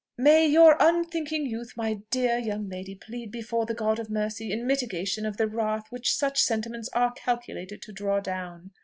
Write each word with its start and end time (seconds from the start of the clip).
"May 0.17 0.47
your 0.47 0.77
unthinking 0.79 1.45
youth, 1.45 1.73
my 1.77 2.01
dear 2.09 2.39
young 2.39 2.67
lady, 2.67 2.95
plead 2.95 3.29
before 3.29 3.67
the 3.67 3.75
God 3.75 3.99
of 3.99 4.09
mercy 4.09 4.51
in 4.51 4.65
mitigation 4.65 5.27
of 5.27 5.37
the 5.37 5.45
wrath 5.45 5.91
which 5.91 6.15
such 6.15 6.41
sentiments 6.41 6.89
are 6.93 7.11
calculated 7.11 7.83
to 7.83 7.91
draw 7.91 8.19
down!" 8.19 8.71